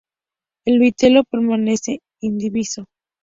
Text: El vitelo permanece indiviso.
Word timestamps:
El 0.65 0.79
vitelo 0.79 1.23
permanece 1.25 1.99
indiviso. 2.21 2.87